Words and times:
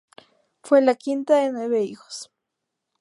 Fue 0.63 0.81
la 0.81 0.95
quinta 0.95 1.35
de 1.35 1.51
nueve 1.51 1.83
hijos. 1.83 2.31